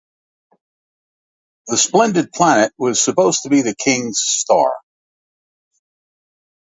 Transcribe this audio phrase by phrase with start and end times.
[1.67, 4.73] The splendid planet was supposed to be the king's star.